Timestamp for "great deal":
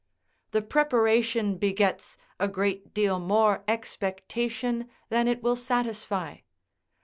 2.47-3.19